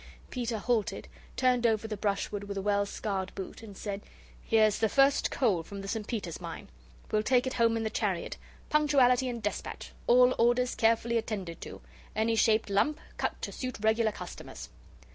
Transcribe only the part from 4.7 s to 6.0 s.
the first coal from the